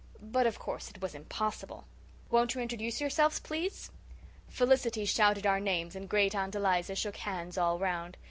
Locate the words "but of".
0.19-0.57